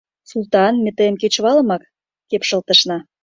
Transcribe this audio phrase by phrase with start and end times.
[0.29, 1.83] —Султан, ме тыйым кечывалымак
[2.29, 2.97] кепшылтышна.